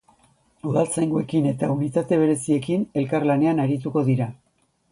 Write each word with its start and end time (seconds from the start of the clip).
Udaltzaingoekin 0.69 1.49
eta 1.49 1.69
unitate 1.75 2.19
bereziekin 2.23 2.89
elkarlanean 3.03 3.65
arituko 3.67 4.07
dira. 4.13 4.33